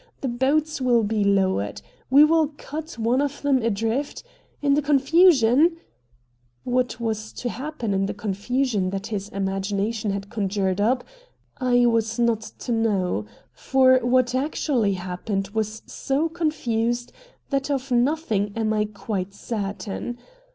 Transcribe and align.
The 0.21 0.27
boats 0.27 0.81
will 0.81 1.03
be 1.03 1.23
lowered. 1.23 1.79
We 2.09 2.23
will 2.23 2.47
cut 2.57 2.93
one 2.97 3.21
of 3.21 3.43
them 3.43 3.61
adrift. 3.61 4.23
In 4.59 4.73
the 4.73 4.81
confusion" 4.81 5.77
What 6.73 6.99
was 6.99 7.31
to 7.33 7.49
happen 7.49 7.93
in 7.93 8.07
the 8.07 8.13
confusion 8.15 8.89
that 8.89 9.05
his 9.13 9.29
imagination 9.29 10.09
had 10.09 10.31
conjured 10.31 10.81
up, 10.81 11.03
I 11.59 11.85
was 11.85 12.17
not 12.17 12.41
to 12.41 12.71
know. 12.71 13.27
For 13.53 13.99
what 13.99 14.33
actually 14.33 14.93
happened 14.93 15.49
was 15.49 15.83
so 15.85 16.27
confused 16.29 17.11
that 17.51 17.69
of 17.69 17.91
nothing 17.91 18.53
am 18.55 18.73
I 18.73 18.85
quite 18.85 19.35
certain. 19.35 20.17